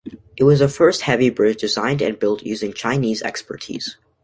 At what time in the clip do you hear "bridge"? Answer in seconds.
1.29-1.61